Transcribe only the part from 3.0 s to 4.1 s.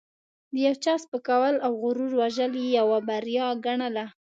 بریا ګڼله.